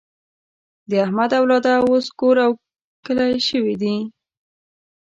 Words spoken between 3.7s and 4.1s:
ده.